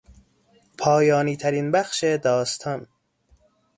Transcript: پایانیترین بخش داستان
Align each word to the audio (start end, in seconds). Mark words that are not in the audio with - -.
پایانیترین 0.77 1.71
بخش 1.71 2.03
داستان 2.05 2.87